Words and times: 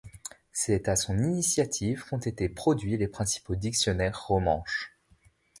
C’est 0.51 0.89
à 0.89 0.95
son 0.95 1.19
initiative 1.19 2.03
qu’ont 2.09 2.17
été 2.17 2.49
produits 2.49 2.97
les 2.97 3.07
principaux 3.07 3.53
dictionnaires 3.53 4.19
romanches. 4.19 4.97